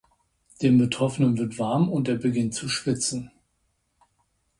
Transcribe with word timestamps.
Dem 0.63 0.79
Betroffenen 0.79 1.37
wird 1.37 1.59
warm 1.59 1.87
und 1.87 2.07
er 2.09 2.15
beginnt 2.15 2.55
zu 2.55 2.67
schwitzen. 2.69 3.29